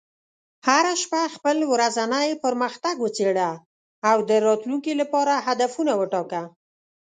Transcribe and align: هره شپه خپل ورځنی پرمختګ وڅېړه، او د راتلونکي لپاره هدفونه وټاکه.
هره 0.67 0.93
شپه 1.01 1.21
خپل 1.35 1.57
ورځنی 1.73 2.29
پرمختګ 2.43 2.95
وڅېړه، 3.01 3.51
او 4.09 4.17
د 4.29 4.31
راتلونکي 4.47 4.93
لپاره 5.01 5.33
هدفونه 5.47 5.91
وټاکه. 5.97 6.41